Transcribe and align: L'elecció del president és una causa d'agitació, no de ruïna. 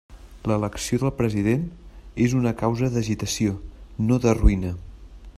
L'elecció 0.51 0.97
del 1.01 1.11
president 1.17 1.67
és 2.27 2.33
una 2.39 2.53
causa 2.63 2.89
d'agitació, 2.95 3.53
no 4.09 4.19
de 4.25 4.33
ruïna. 4.43 4.73